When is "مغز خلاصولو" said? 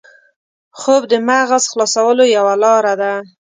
1.27-2.23